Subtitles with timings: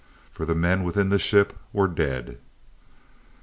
[0.31, 2.39] For the men within the ship were dead.